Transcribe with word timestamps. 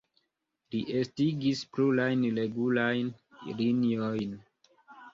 Li 0.75 0.79
estigis 1.01 1.61
plurajn 1.77 2.25
regulajn 2.41 3.15
liniojn. 3.63 4.39